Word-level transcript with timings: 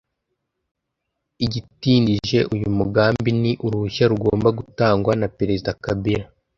igitindije 1.45 2.39
uyu 2.53 2.69
mugambi 2.77 3.29
ni 3.41 3.51
uruhushya 3.65 4.05
rugomba 4.11 4.49
gutangwa 4.59 5.11
na 5.21 5.27
Perezida 5.37 5.71
Kabila 5.83 6.25